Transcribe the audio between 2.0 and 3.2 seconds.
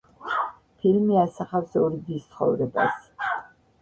დის ცხოვრებას.